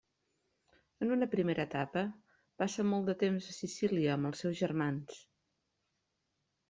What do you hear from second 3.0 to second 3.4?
de